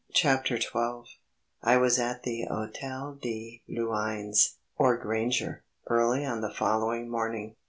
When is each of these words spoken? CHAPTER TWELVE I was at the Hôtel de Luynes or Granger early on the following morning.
CHAPTER 0.15 0.57
TWELVE 0.57 1.09
I 1.61 1.77
was 1.77 1.99
at 1.99 2.23
the 2.23 2.47
Hôtel 2.49 3.21
de 3.21 3.61
Luynes 3.69 4.55
or 4.75 4.97
Granger 4.97 5.63
early 5.91 6.25
on 6.25 6.41
the 6.41 6.51
following 6.51 7.07
morning. 7.07 7.55